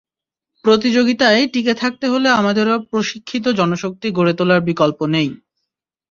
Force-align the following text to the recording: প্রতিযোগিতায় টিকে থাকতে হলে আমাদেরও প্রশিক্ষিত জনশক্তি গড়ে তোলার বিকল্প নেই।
প্রতিযোগিতায় 0.65 1.41
টিকে 1.53 1.73
থাকতে 1.73 2.05
হলে 2.07 2.29
আমাদেরও 2.31 2.75
প্রশিক্ষিত 2.91 3.45
জনশক্তি 3.59 4.07
গড়ে 4.17 4.33
তোলার 4.33 4.61
বিকল্প 4.69 4.99
নেই। 5.13 5.29